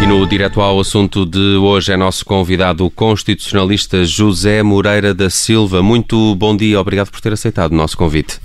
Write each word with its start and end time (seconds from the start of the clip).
E 0.00 0.06
no 0.06 0.24
direto 0.26 0.60
ao 0.60 0.78
assunto 0.78 1.26
de 1.26 1.56
hoje 1.56 1.92
é 1.92 1.96
nosso 1.96 2.24
convidado 2.24 2.86
o 2.86 2.90
constitucionalista 2.90 4.04
José 4.04 4.62
Moreira 4.62 5.12
da 5.12 5.28
Silva. 5.28 5.82
Muito 5.82 6.36
bom 6.36 6.56
dia, 6.56 6.80
obrigado 6.80 7.10
por 7.10 7.20
ter 7.20 7.32
aceitado 7.32 7.72
o 7.72 7.74
nosso 7.74 7.96
convite. 7.96 8.38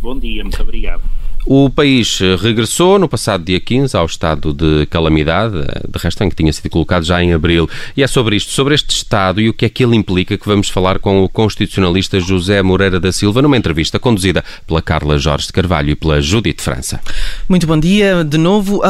Bom 0.00 0.18
dia, 0.18 0.42
muito 0.42 0.60
obrigado. 0.62 1.02
O 1.48 1.70
país 1.70 2.18
regressou 2.42 2.98
no 2.98 3.08
passado 3.08 3.44
dia 3.44 3.60
15 3.60 3.96
ao 3.96 4.04
estado 4.04 4.52
de 4.52 4.84
calamidade, 4.86 5.54
de 5.54 5.96
resto 5.96 6.24
em 6.24 6.28
que 6.28 6.34
tinha 6.34 6.52
sido 6.52 6.68
colocado 6.68 7.04
já 7.04 7.22
em 7.22 7.32
abril. 7.32 7.70
E 7.96 8.02
é 8.02 8.06
sobre 8.08 8.34
isto, 8.34 8.50
sobre 8.50 8.74
este 8.74 8.90
estado 8.90 9.40
e 9.40 9.48
o 9.48 9.54
que 9.54 9.64
é 9.64 9.68
que 9.68 9.84
ele 9.84 9.94
implica, 9.94 10.36
que 10.36 10.44
vamos 10.44 10.68
falar 10.68 10.98
com 10.98 11.22
o 11.22 11.28
constitucionalista 11.28 12.18
José 12.18 12.60
Moreira 12.62 12.98
da 12.98 13.12
Silva 13.12 13.42
numa 13.42 13.56
entrevista 13.56 13.96
conduzida 13.96 14.44
pela 14.66 14.82
Carla 14.82 15.18
Jorge 15.18 15.46
de 15.46 15.52
Carvalho 15.52 15.90
e 15.90 15.94
pela 15.94 16.20
Judite 16.20 16.60
França. 16.60 17.00
Muito 17.48 17.64
bom 17.64 17.78
dia 17.78 18.24
de 18.24 18.38
novo. 18.38 18.82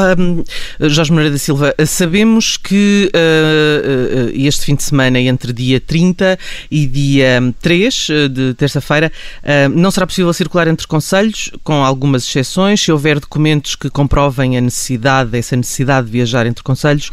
Jorge 0.80 1.12
Moreira 1.12 1.32
da 1.32 1.38
Silva, 1.38 1.74
sabemos 1.84 2.57
que 2.57 3.10
uh, 3.15 4.30
este 4.34 4.65
fim 4.65 4.74
de 4.74 4.82
semana, 4.82 5.20
entre 5.20 5.52
dia 5.52 5.79
30 5.79 6.38
e 6.70 6.87
dia 6.87 7.54
3 7.60 8.09
de 8.30 8.54
terça-feira, 8.54 9.12
uh, 9.43 9.68
não 9.68 9.91
será 9.91 10.07
possível 10.07 10.32
circular 10.32 10.68
entre 10.68 10.87
conselhos, 10.87 11.51
com 11.62 11.84
algumas 11.84 12.23
exceções 12.23 12.45
exceções, 12.46 12.80
se 12.80 12.92
houver 12.92 13.20
documentos 13.20 13.77
que 13.77 13.91
comprovem 13.91 14.56
a 14.56 14.60
necessidade, 14.60 15.37
essa 15.37 15.56
necessidade 15.56 16.06
de 16.06 16.12
viajar 16.12 16.46
entre 16.46 16.62
conselhos. 16.62 17.10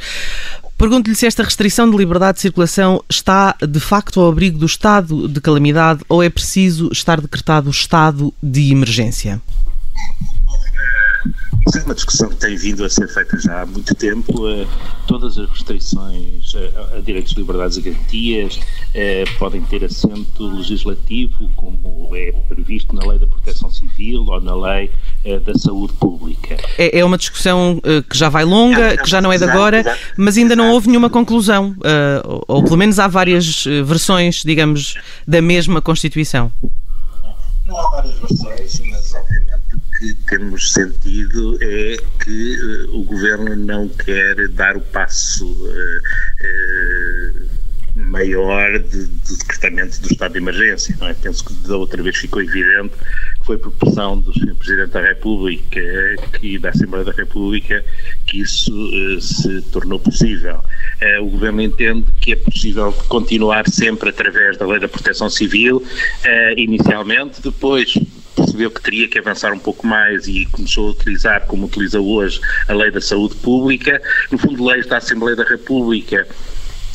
Pergunto-lhe 0.77 1.15
se 1.15 1.25
esta 1.25 1.43
restrição 1.43 1.89
de 1.89 1.97
liberdade 1.97 2.35
de 2.35 2.41
circulação 2.41 3.03
está 3.09 3.55
de 3.67 3.79
facto 3.79 4.19
ao 4.19 4.29
abrigo 4.29 4.57
do 4.57 4.65
estado 4.65 5.27
de 5.27 5.39
calamidade 5.39 6.03
ou 6.09 6.21
é 6.21 6.29
preciso 6.29 6.89
estar 6.91 7.21
decretado 7.21 7.67
o 7.67 7.71
estado 7.71 8.33
de 8.41 8.71
emergência. 8.71 9.41
Isso 11.67 11.77
é 11.79 11.83
uma 11.83 11.95
discussão 11.95 12.29
que 12.29 12.35
tem 12.35 12.57
vindo 12.57 12.83
a 12.83 12.89
ser 12.89 13.07
feita 13.07 13.39
já 13.39 13.61
há 13.61 13.65
muito 13.65 13.95
tempo. 13.95 14.47
Eh, 14.49 14.67
todas 15.07 15.37
as 15.37 15.49
restrições 15.49 16.53
a, 16.95 16.99
direitos, 16.99 17.33
liberdades 17.33 17.77
e 17.77 17.81
garantias 17.81 18.59
eh, 18.93 19.23
podem 19.39 19.61
ter 19.61 19.83
assento 19.83 20.47
legislativo, 20.47 21.49
como 21.55 22.09
é 22.15 22.31
previsto 22.47 22.93
na 22.93 23.05
Lei 23.07 23.17
da 23.17 23.27
Proteção 23.27 23.71
Civil 23.71 24.25
ou 24.25 24.41
na 24.41 24.55
Lei 24.55 24.91
eh, 25.23 25.39
da 25.39 25.53
Saúde 25.55 25.93
Pública. 25.93 26.57
É, 26.77 26.99
é 26.99 27.05
uma 27.05 27.17
discussão 27.17 27.79
que 28.09 28.17
já 28.17 28.29
vai 28.29 28.43
longa, 28.43 28.97
que 28.97 29.09
já 29.09 29.21
não 29.21 29.31
é 29.31 29.37
de 29.37 29.45
agora, 29.45 29.83
mas 30.17 30.37
ainda 30.37 30.55
não 30.55 30.71
houve 30.71 30.87
nenhuma 30.87 31.09
conclusão, 31.09 31.75
ou 32.47 32.63
pelo 32.63 32.77
menos 32.77 32.99
há 32.99 33.07
várias 33.07 33.63
versões, 33.85 34.43
digamos, 34.43 34.95
da 35.27 35.41
mesma 35.41 35.81
Constituição. 35.81 36.51
Não 37.65 37.77
há 37.77 37.89
várias 37.91 38.17
versões, 38.19 38.81
mas 38.89 39.13
obviamente 39.13 39.82
que 40.03 40.13
temos 40.27 40.73
sentido 40.73 41.57
é 41.61 41.95
que 42.21 42.57
uh, 42.59 42.99
o 42.99 43.03
governo 43.03 43.55
não 43.55 43.87
quer 43.87 44.49
dar 44.49 44.75
o 44.75 44.81
passo 44.81 45.45
uh, 45.45 46.01
uh, 46.43 47.49
maior 47.95 48.79
de, 48.79 49.07
de, 49.07 49.37
decretamento 49.37 50.01
do 50.01 50.11
estado 50.11 50.33
de 50.33 50.39
emergência. 50.39 50.93
Não 50.99 51.07
é? 51.07 51.13
Penso 51.13 51.45
que 51.45 51.53
da 51.67 51.77
outra 51.77 52.03
vez 52.03 52.17
ficou 52.17 52.41
evidente 52.41 52.93
que 53.39 53.45
foi 53.45 53.57
por 53.57 53.71
pressão 53.71 54.19
do 54.19 54.33
Sr. 54.33 54.55
Presidente 54.55 54.91
da 54.91 55.01
República 55.01 55.79
e 56.41 56.59
da 56.59 56.69
Assembleia 56.69 57.05
da 57.05 57.13
República 57.13 57.83
que 58.27 58.41
isso 58.41 58.73
se 59.21 59.61
tornou 59.71 59.99
possível. 59.99 60.61
o 61.21 61.27
Governo 61.27 61.61
entende 61.61 62.11
que 62.19 62.33
é 62.33 62.35
possível 62.35 62.91
continuar 63.07 63.69
sempre 63.69 64.09
através 64.09 64.57
da 64.57 64.65
Lei 64.65 64.79
da 64.79 64.87
Proteção 64.87 65.29
Civil, 65.29 65.85
inicialmente, 66.57 67.41
depois 67.41 67.93
percebeu 68.35 68.71
que 68.71 68.81
teria 68.81 69.07
que 69.07 69.19
avançar 69.19 69.53
um 69.53 69.59
pouco 69.59 69.85
mais 69.85 70.27
e 70.27 70.45
começou 70.51 70.87
a 70.87 70.91
utilizar, 70.91 71.45
como 71.45 71.65
utiliza 71.65 71.99
hoje, 71.99 72.39
a 72.67 72.73
Lei 72.73 72.91
da 72.91 73.01
Saúde 73.01 73.35
Pública, 73.35 74.01
no 74.31 74.37
fundo, 74.37 74.65
leis 74.65 74.85
da 74.85 74.97
Assembleia 74.97 75.35
da 75.35 75.43
República 75.43 76.27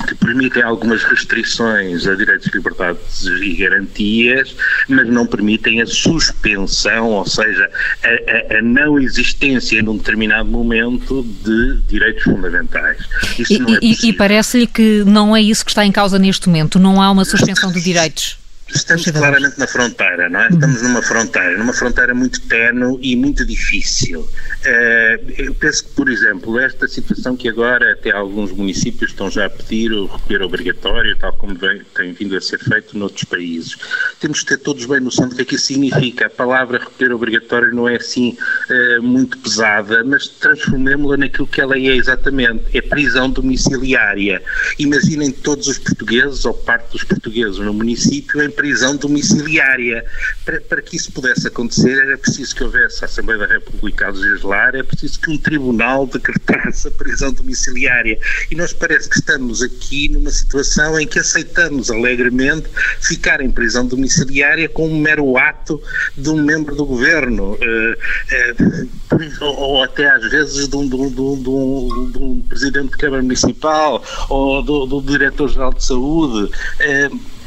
que 0.07 0.15
permitem 0.15 0.63
algumas 0.63 1.03
restrições 1.03 2.07
a 2.07 2.15
direitos, 2.15 2.49
liberdades 2.55 3.25
e 3.25 3.57
garantias, 3.57 4.55
mas 4.89 5.09
não 5.09 5.27
permitem 5.27 5.83
a 5.83 5.87
suspensão, 5.87 7.11
ou 7.11 7.27
seja, 7.27 7.69
a, 8.05 8.55
a, 8.55 8.59
a 8.59 8.63
não 8.63 8.99
existência 8.99 9.83
num 9.83 9.97
determinado 9.97 10.49
momento 10.49 11.27
de 11.45 11.81
direitos 11.89 12.23
fundamentais. 12.23 12.99
Isso 13.39 13.55
e, 13.55 13.75
é 13.75 13.79
e, 13.83 14.11
e 14.11 14.13
parece-lhe 14.13 14.67
que 14.67 15.03
não 15.05 15.35
é 15.35 15.43
isso 15.43 15.65
que 15.65 15.71
está 15.71 15.85
em 15.85 15.93
causa 15.93 16.19
neste 16.19 16.49
momento, 16.49 16.79
não 16.79 17.03
há 17.03 17.11
uma 17.11 17.25
suspensão 17.25 17.73
de 17.73 17.81
direitos. 17.81 18.38
Estamos 18.75 19.05
claramente 19.07 19.59
na 19.59 19.67
fronteira, 19.67 20.29
não 20.29 20.41
é? 20.41 20.49
Estamos 20.49 20.83
numa 20.83 21.03
fronteira, 21.03 21.57
numa 21.57 21.73
fronteira 21.73 22.15
muito 22.15 22.41
tenue 22.43 22.99
e 23.01 23.17
muito 23.17 23.45
difícil. 23.45 24.21
Uh, 24.21 25.33
eu 25.39 25.55
penso 25.55 25.85
que, 25.85 25.91
por 25.91 26.09
exemplo, 26.09 26.59
esta 26.59 26.87
situação 26.87 27.37
que 27.37 27.49
agora 27.49 27.93
até 27.93 28.11
alguns 28.11 28.53
municípios 28.53 29.11
estão 29.11 29.31
já 29.31 29.47
a 29.47 29.51
pedir 29.51 29.93
o 29.93 30.07
recolher 30.07 30.43
obrigatório, 30.43 31.17
tal 31.17 31.33
como 31.35 31.55
vem, 31.55 31.83
tem 31.95 32.13
vindo 32.13 32.37
a 32.37 32.41
ser 32.41 32.59
feito 32.59 32.99
noutros 32.99 33.25
países, 33.25 33.77
temos 34.21 34.41
que 34.41 34.47
ter 34.47 34.59
todos 34.59 34.85
bem 34.85 35.01
noção 35.01 35.29
do 35.29 35.35
que 35.35 35.43
é 35.43 35.45
que 35.45 35.55
isso 35.55 35.67
significa. 35.67 36.27
A 36.27 36.31
palavra 36.31 36.79
recolher 36.79 37.13
obrigatório 37.13 37.75
não 37.75 37.89
é 37.89 37.97
assim 37.97 38.37
uh, 38.69 39.03
muito 39.03 39.39
pesada, 39.39 40.05
mas 40.05 40.29
transformemos-la 40.29 41.17
naquilo 41.17 41.47
que 41.47 41.61
ela 41.61 41.77
é 41.77 41.97
exatamente, 41.97 42.65
é 42.77 42.83
prisão 42.83 43.31
domiciliária. 43.31 44.43
Imaginem 44.79 45.31
todos 45.31 45.69
os 45.69 45.79
portugueses, 45.79 46.45
ou 46.45 46.53
parte 46.53 46.93
dos 46.93 47.05
portugueses 47.05 47.59
no 47.59 47.73
município, 47.73 48.43
em 48.43 48.51
prisão 48.59 48.97
domiciliária. 48.97 50.05
Para, 50.45 50.61
para, 50.63 50.83
que 50.83 50.97
isso 50.97 51.13
pudesse 51.13 51.47
acontecer, 51.47 51.97
era 51.97 52.19
preciso 52.19 52.57
que 52.57 52.65
houvesse 52.65 53.05
a 53.05 53.07
Assembleia 53.07 53.47
da 53.47 53.47
República 53.47 54.09
a 54.09 54.11
legislar, 54.11 54.75
é 54.75 54.83
preciso 54.83 55.21
que 55.21 55.31
um 55.31 55.39
tribunal 55.39 56.07
decretasse 56.07 56.89
a 56.89 56.91
prisão 56.91 57.33
domiciliária. 57.33 58.19
E 58.51 58.57
nós 58.57 58.73
parece 58.73 59.09
que 59.09 59.17
estamos 59.17 59.63
aqui 59.63 60.09
numa 60.09 60.31
situação 60.31 60.99
em 60.99 61.07
que 61.07 61.21
aceitamos 61.21 61.89
alegremente 61.89 62.69
ficar 63.01 63.41
em 63.41 63.51
prisão 63.51 63.87
domiciliária 63.87 64.69
com 64.69 64.89
um 64.89 65.01
mero 65.01 65.39
ato 65.39 65.81
de 66.17 66.29
um 66.29 66.43
membro 66.43 66.75
do 66.75 66.85
governo, 66.85 67.53
uh, 67.53 68.77
uh, 69.15 69.45
ou 69.45 69.85
até 69.85 70.11
às 70.11 70.29
vezes 70.29 70.67
de 70.67 70.77
um, 70.77 70.89
de 70.89 70.97
um, 70.97 71.11
de 71.11 71.21
um, 71.21 72.11
de 72.11 72.19
um 72.19 72.43
presidente 72.49 72.91
de 72.91 72.97
Câmara 72.97 73.23
Municipal 73.23 74.03
ou 74.29 74.63
do, 74.65 74.87
do 74.87 75.01
diretor-geral 75.03 75.73
de 75.73 75.85
saúde. 75.85 76.51
Uh, 76.81 77.38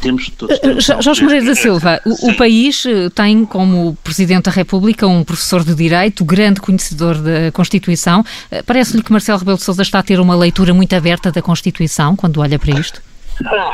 temos 0.00 0.30
todos. 0.30 0.58
Jorge 1.00 1.22
Moreira 1.22 1.46
da 1.46 1.54
Silva, 1.54 2.00
o, 2.04 2.30
o, 2.30 2.36
país 2.36 2.84
eh, 2.86 3.10
tem 3.10 3.44
como 3.44 3.96
Presidente 4.04 4.44
da 4.44 4.50
República 4.50 5.06
um 5.06 5.24
professor 5.24 5.64
de 5.64 5.74
Direito, 5.74 6.24
grande 6.24 6.60
conhecedor 6.60 7.16
da 7.16 7.50
Constituição. 7.52 8.24
Eh, 8.50 8.62
parece-lhe 8.62 9.02
que 9.02 9.12
Marcelo 9.12 9.38
Rebelo 9.38 9.58
de 9.58 9.64
Sousa 9.64 9.82
está 9.82 9.98
a 9.98 10.02
ter 10.02 10.20
uma 10.20 10.36
leitura 10.36 10.72
muito 10.72 10.94
aberta 10.94 11.32
da 11.32 11.42
Constituição 11.42 12.14
quando 12.14 12.40
olha 12.40 12.58
para 12.58 12.78
isto? 12.78 13.02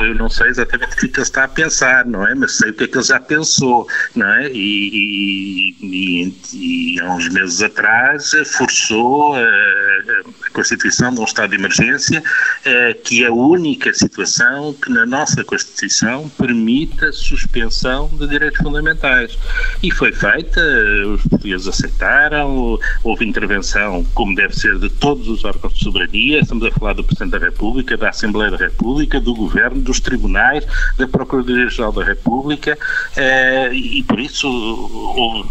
Eu 0.01 0.15
não 0.15 0.29
sei 0.29 0.47
exatamente 0.47 0.93
o 0.93 0.97
que, 0.97 1.05
ele 1.05 1.21
está 1.21 1.45
a 1.45 1.47
pensar, 1.47 2.05
não 2.05 2.27
é? 2.27 2.35
Mas 2.35 2.57
sei 2.57 2.69
o 2.69 2.73
que 2.73 2.83
é 2.83 2.87
que 2.87 2.97
ele 2.97 3.03
já 3.03 3.19
pensou, 3.19 3.87
não 4.15 4.27
é? 4.27 4.51
E, 4.51 5.75
e, 5.81 6.33
e, 6.53 6.95
e 6.95 6.99
há 6.99 7.13
uns 7.13 7.29
meses 7.29 7.61
atrás 7.61 8.31
forçou 8.45 9.35
a, 9.35 9.39
a, 9.39 10.45
Constituição 10.53 11.13
de 11.13 11.19
um 11.19 11.23
estado 11.25 11.49
de 11.49 11.57
emergência, 11.57 12.23
a, 12.65 12.93
que 12.93 13.23
é 13.23 13.27
a 13.27 13.33
única 13.33 13.93
situação 13.93 14.73
que 14.73 14.89
na 14.89 15.05
nossa 15.05 15.43
Constituição 15.43 16.29
permita 16.29 17.11
suspensão 17.11 18.07
de 18.13 18.27
direitos 18.27 18.59
fundamentais. 18.61 19.37
E 19.81 19.91
foi 19.91 20.11
feita, 20.11 20.61
os 21.07 21.21
portugueses 21.23 21.67
aceitaram, 21.67 22.79
houve 23.03 23.25
intervenção, 23.25 24.05
como 24.13 24.35
deve 24.35 24.55
ser, 24.55 24.77
de 24.79 24.89
todos 24.89 25.27
os 25.27 25.43
órgãos 25.43 25.73
de 25.73 25.83
soberania, 25.83 26.39
estamos 26.39 26.65
a 26.65 26.71
falar 26.71 26.93
do 26.93 27.03
Presidente 27.03 27.31
da 27.31 27.39
República, 27.39 27.97
da 27.97 28.09
Assembleia 28.09 28.51
da 28.51 28.57
República, 28.57 29.19
do 29.19 29.33
Governo 29.33 29.54
Governo, 29.55 29.81
dos 29.81 30.01
tribunais, 30.01 30.65
da 30.97 31.07
Procuradoria-Geral 31.07 31.93
da 31.93 32.03
República, 32.03 32.77
eh, 33.15 33.73
e 33.73 34.03
por 34.03 34.19
isso 34.19 34.47
houve 34.47 35.49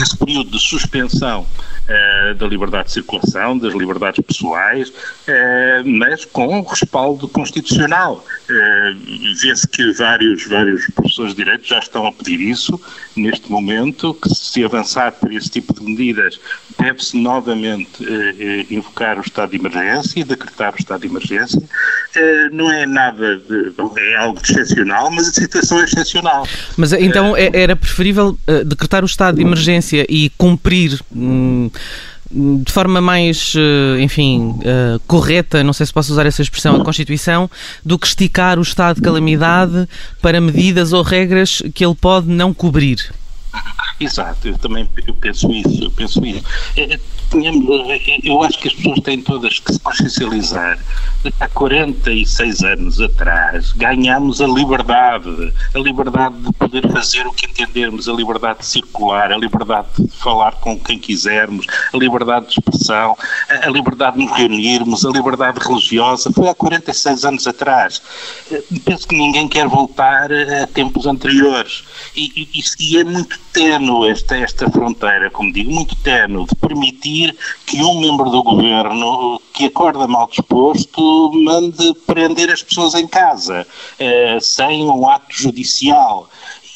esse 0.00 0.16
período 0.16 0.50
de 0.50 0.60
suspensão 0.60 1.42
uh, 1.42 2.34
da 2.34 2.46
liberdade 2.46 2.88
de 2.88 2.92
circulação, 2.92 3.56
das 3.56 3.74
liberdades 3.74 4.24
pessoais, 4.24 4.88
uh, 4.90 4.92
mas 5.84 6.24
com 6.24 6.60
respaldo 6.62 7.28
constitucional. 7.28 8.24
Uh, 8.48 9.34
Vê-se 9.40 9.66
que 9.68 9.92
vários, 9.92 10.46
vários 10.46 10.86
professores 10.94 11.34
de 11.34 11.44
Direito 11.44 11.66
já 11.66 11.78
estão 11.78 12.06
a 12.06 12.12
pedir 12.12 12.40
isso 12.40 12.80
neste 13.16 13.50
momento, 13.50 14.14
que 14.14 14.28
se 14.34 14.64
avançar 14.64 15.12
por 15.12 15.32
esse 15.32 15.50
tipo 15.50 15.74
de 15.74 15.82
medidas, 15.82 16.38
deve-se 16.78 17.16
novamente 17.16 18.04
invocar 18.70 19.18
o 19.18 19.22
estado 19.22 19.50
de 19.50 19.56
emergência 19.56 20.20
e 20.20 20.24
decretar 20.24 20.74
o 20.74 20.78
estado 20.78 21.00
de 21.00 21.08
emergência. 21.08 21.60
não 22.52 22.70
é 22.70 22.86
nada, 22.86 23.36
de, 23.38 23.72
é 23.98 24.16
algo 24.16 24.40
excepcional, 24.42 25.10
mas 25.10 25.28
a 25.28 25.32
situação 25.32 25.80
é 25.80 25.84
excepcional. 25.84 26.46
Mas 26.76 26.92
então 26.92 27.36
é, 27.36 27.50
era 27.52 27.74
preferível 27.74 28.38
decretar 28.66 29.02
o 29.02 29.06
estado 29.06 29.36
de 29.36 29.42
emergência 29.42 30.06
e 30.08 30.30
cumprir 30.36 31.00
hum, 31.14 31.70
de 32.30 32.72
forma 32.72 33.00
mais, 33.00 33.54
eh, 33.56 34.02
enfim, 34.02 34.50
uh, 34.50 34.98
correta, 35.06 35.62
não 35.62 35.72
sei 35.72 35.86
se 35.86 35.92
posso 35.92 36.12
usar 36.12 36.26
essa 36.26 36.42
expressão, 36.42 36.80
a 36.80 36.84
Constituição, 36.84 37.48
do 37.84 37.98
que 37.98 38.06
esticar 38.06 38.58
o 38.58 38.62
estado 38.62 38.96
de 38.96 39.02
calamidade 39.02 39.88
para 40.20 40.40
medidas 40.40 40.92
ou 40.92 41.02
regras 41.02 41.62
que 41.72 41.84
ele 41.84 41.94
pode 41.94 42.28
não 42.28 42.52
cobrir? 42.52 43.12
Exato, 43.98 44.48
eu 44.48 44.58
também 44.58 44.88
eu 45.06 45.14
penso 45.14 45.50
isso, 45.52 45.84
eu 45.84 45.90
penso 45.90 46.24
isso. 46.26 46.44
É, 46.76 46.94
é, 46.94 47.00
eu 48.22 48.42
acho 48.42 48.58
que 48.58 48.68
as 48.68 48.74
pessoas 48.74 49.00
têm 49.00 49.20
todas 49.20 49.58
que 49.58 49.72
se 49.72 49.80
consciencializar. 49.80 50.78
Há 51.40 51.48
46 51.48 52.62
anos 52.62 53.00
atrás 53.00 53.72
ganhámos 53.72 54.40
a 54.40 54.46
liberdade, 54.46 55.52
a 55.74 55.78
liberdade 55.78 56.36
de 56.38 56.52
poder 56.52 56.88
fazer 56.92 57.26
o 57.26 57.32
que 57.32 57.46
entendermos, 57.46 58.08
a 58.08 58.12
liberdade 58.12 58.60
de 58.60 58.66
circular, 58.66 59.32
a 59.32 59.36
liberdade 59.36 59.88
de 59.98 60.08
falar 60.18 60.52
com 60.52 60.78
quem 60.78 60.98
quisermos, 60.98 61.66
a 61.92 61.96
liberdade 61.96 62.46
de 62.46 62.52
expressão, 62.52 63.16
a 63.48 63.68
liberdade 63.68 64.18
de 64.18 64.24
nos 64.24 64.36
reunirmos, 64.36 65.04
a 65.04 65.10
liberdade 65.10 65.58
religiosa. 65.58 66.30
Foi 66.32 66.48
há 66.48 66.54
46 66.54 67.24
anos 67.24 67.46
atrás. 67.46 68.00
Penso 68.84 69.08
que 69.08 69.16
ninguém 69.16 69.48
quer 69.48 69.66
voltar 69.66 70.30
a 70.32 70.66
tempos 70.68 71.06
anteriores. 71.06 71.82
E, 72.14 72.48
e, 72.54 72.62
e 72.78 72.98
é 72.98 73.04
muito 73.04 73.38
tenue 73.52 74.10
esta, 74.10 74.36
esta 74.36 74.70
fronteira, 74.70 75.30
como 75.30 75.52
digo, 75.52 75.72
muito 75.72 75.96
tenue, 75.96 76.46
de 76.46 76.54
permitir 76.54 77.15
que 77.66 77.82
um 77.82 78.00
membro 78.00 78.30
do 78.30 78.42
governo 78.42 79.40
que 79.52 79.66
acorda 79.66 80.06
mal 80.06 80.28
disposto 80.28 81.32
mande 81.44 81.94
prender 82.06 82.50
as 82.50 82.62
pessoas 82.62 82.94
em 82.94 83.06
casa, 83.06 83.66
eh, 83.98 84.38
sem 84.40 84.84
um 84.84 85.08
ato 85.08 85.26
judicial 85.30 86.28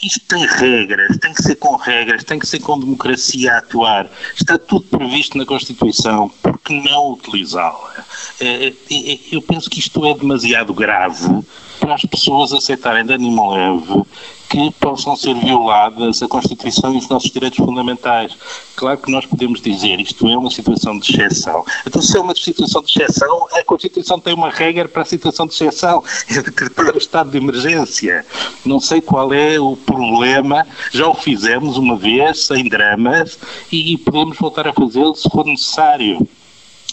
isto 0.02 0.20
tem 0.26 0.46
regras, 0.46 1.18
tem 1.18 1.32
que 1.34 1.42
ser 1.42 1.56
com 1.56 1.76
regras, 1.76 2.24
tem 2.24 2.38
que 2.38 2.46
ser 2.46 2.60
com 2.60 2.78
democracia 2.78 3.52
a 3.52 3.58
atuar. 3.58 4.10
Está 4.34 4.58
tudo 4.58 4.86
previsto 4.86 5.36
na 5.36 5.44
Constituição, 5.44 6.28
por 6.42 6.58
que 6.58 6.72
não 6.80 7.12
utilizá-la? 7.12 8.04
É, 8.40 8.68
é, 8.68 9.18
eu 9.30 9.42
penso 9.42 9.68
que 9.68 9.78
isto 9.78 10.04
é 10.06 10.14
demasiado 10.14 10.72
grave 10.72 11.44
para 11.90 11.96
as 11.96 12.04
pessoas 12.04 12.52
aceitarem 12.52 13.04
de 13.04 13.14
ânimo 13.14 13.52
leve 13.52 14.04
que 14.48 14.70
possam 14.78 15.16
ser 15.16 15.34
violadas 15.34 16.22
a 16.22 16.28
Constituição 16.28 16.94
e 16.94 16.98
os 16.98 17.08
nossos 17.08 17.30
direitos 17.30 17.58
fundamentais. 17.58 18.36
Claro 18.76 18.98
que 18.98 19.10
nós 19.10 19.26
podemos 19.26 19.60
dizer 19.60 19.98
isto 20.00 20.28
é 20.28 20.38
uma 20.38 20.50
situação 20.50 20.96
de 20.98 21.10
exceção. 21.10 21.64
Então, 21.84 22.00
se 22.00 22.16
é 22.16 22.20
uma 22.20 22.34
situação 22.34 22.82
de 22.82 22.90
exceção, 22.90 23.48
a 23.52 23.64
Constituição 23.64 24.20
tem 24.20 24.34
uma 24.34 24.50
regra 24.50 24.88
para 24.88 25.02
a 25.02 25.04
situação 25.04 25.46
de 25.46 25.54
exceção, 25.54 26.02
é 26.30 26.42
decretar 26.42 26.94
o 26.94 26.98
estado 26.98 27.30
de 27.30 27.38
emergência. 27.38 28.24
Não 28.64 28.78
sei 28.78 29.00
qual 29.00 29.32
é 29.32 29.58
o 29.58 29.76
problema, 29.76 30.66
já 30.92 31.08
o 31.08 31.14
fizemos 31.14 31.76
uma 31.76 31.96
vez, 31.96 32.46
sem 32.46 32.68
dramas, 32.68 33.36
e 33.70 33.98
podemos 33.98 34.38
voltar 34.38 34.68
a 34.68 34.72
fazê-lo 34.72 35.14
se 35.16 35.28
for 35.28 35.44
necessário 35.44 36.28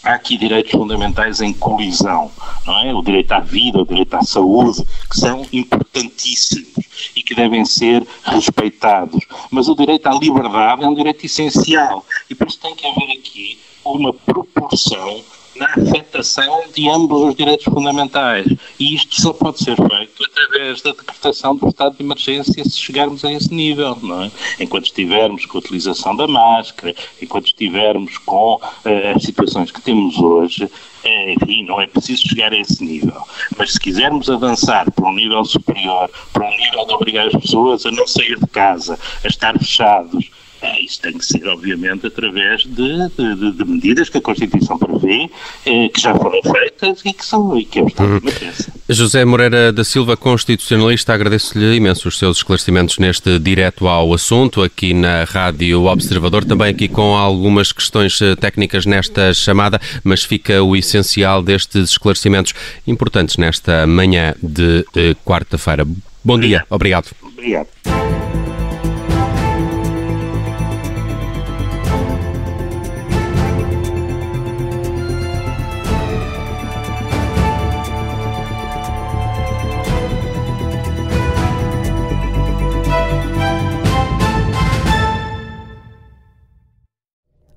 há 0.03 0.13
aqui 0.13 0.37
direitos 0.37 0.71
fundamentais 0.71 1.41
em 1.41 1.53
colisão, 1.53 2.31
não 2.65 2.79
é? 2.79 2.93
O 2.93 3.01
direito 3.01 3.31
à 3.31 3.39
vida, 3.39 3.79
o 3.79 3.85
direito 3.85 4.13
à 4.15 4.21
saúde, 4.21 4.83
que 5.09 5.19
são 5.19 5.45
importantíssimos 5.51 7.11
e 7.15 7.21
que 7.21 7.35
devem 7.35 7.65
ser 7.65 8.05
respeitados. 8.23 9.25
Mas 9.51 9.67
o 9.67 9.75
direito 9.75 10.07
à 10.07 10.13
liberdade 10.13 10.83
é 10.83 10.87
um 10.87 10.95
direito 10.95 11.25
essencial 11.25 12.05
e 12.29 12.35
por 12.35 12.47
isso 12.47 12.59
tem 12.59 12.75
que 12.75 12.87
haver 12.87 13.11
aqui 13.17 13.59
uma 13.83 14.13
proporção 14.13 15.21
na 15.57 15.65
afetação 15.65 16.63
de 16.73 16.89
ambos 16.89 17.21
os 17.21 17.35
direitos 17.35 17.65
fundamentais. 17.65 18.47
E 18.79 18.95
isto 18.95 19.21
só 19.21 19.33
pode 19.33 19.59
ser 19.63 19.75
feito 19.75 20.23
através 20.23 20.81
da 20.81 20.91
decretação 20.91 21.55
do 21.55 21.67
estado 21.67 21.95
de 21.97 22.03
emergência 22.03 22.63
se 22.63 22.77
chegarmos 22.77 23.23
a 23.25 23.31
esse 23.31 23.53
nível, 23.53 23.97
não 24.01 24.23
é? 24.23 24.31
Enquanto 24.59 24.85
estivermos 24.85 25.45
com 25.45 25.57
a 25.57 25.61
utilização 25.61 26.15
da 26.15 26.27
máscara, 26.27 26.95
enquanto 27.21 27.47
estivermos 27.47 28.17
com 28.19 28.55
uh, 28.55 29.15
as 29.15 29.23
situações 29.23 29.71
que 29.71 29.81
temos 29.81 30.17
hoje, 30.17 30.69
é, 31.03 31.33
enfim, 31.33 31.63
não 31.63 31.79
é 31.79 31.87
preciso 31.87 32.27
chegar 32.27 32.51
a 32.51 32.57
esse 32.57 32.83
nível. 32.83 33.21
Mas 33.57 33.73
se 33.73 33.79
quisermos 33.79 34.29
avançar 34.29 34.91
para 34.91 35.07
um 35.07 35.13
nível 35.13 35.43
superior, 35.45 36.09
para 36.33 36.45
um 36.45 36.57
nível 36.57 36.85
de 36.85 36.93
obrigar 36.93 37.27
as 37.27 37.41
pessoas 37.41 37.85
a 37.85 37.91
não 37.91 38.07
sair 38.07 38.37
de 38.37 38.47
casa, 38.47 38.99
a 39.23 39.27
estar 39.27 39.57
fechados, 39.57 40.29
é, 40.61 40.81
isso 40.81 41.01
tem 41.01 41.17
que 41.17 41.25
ser, 41.25 41.47
obviamente, 41.47 42.07
através 42.07 42.63
de, 42.63 43.09
de, 43.09 43.51
de 43.51 43.65
medidas 43.65 44.09
que 44.09 44.17
a 44.17 44.21
Constituição 44.21 44.77
prevê, 44.77 45.29
eh, 45.65 45.89
que 45.89 46.01
já 46.01 46.15
foram 46.15 46.41
feitas 46.41 47.01
e 47.05 47.13
que 47.13 47.25
são 47.25 47.57
e 47.57 47.65
que 47.65 47.79
é 47.79 47.85
de 47.85 47.93
emergência. 48.01 48.73
José 48.89 49.23
Moreira 49.23 49.71
da 49.71 49.83
Silva, 49.83 50.17
constitucionalista, 50.17 51.13
agradeço-lhe 51.13 51.75
imenso 51.75 52.07
os 52.07 52.17
seus 52.17 52.37
esclarecimentos 52.37 52.97
neste 52.97 53.37
direto 53.37 53.87
ao 53.87 54.13
assunto, 54.13 54.63
aqui 54.63 54.93
na 54.93 55.25
Rádio 55.25 55.83
Observador, 55.83 56.43
também 56.43 56.71
aqui 56.71 56.87
com 56.87 57.15
algumas 57.15 57.71
questões 57.71 58.19
eh, 58.21 58.35
técnicas 58.35 58.85
nesta 58.85 59.33
chamada, 59.33 59.79
mas 60.03 60.23
fica 60.23 60.63
o 60.63 60.75
essencial 60.75 61.43
destes 61.43 61.91
esclarecimentos 61.91 62.53
importantes 62.87 63.37
nesta 63.37 63.85
manhã 63.85 64.33
de 64.41 64.85
eh, 64.95 65.15
quarta-feira. 65.23 65.85
Bom 66.23 66.39
dia, 66.39 66.65
obrigado. 66.69 67.11
Obrigado. 67.21 67.76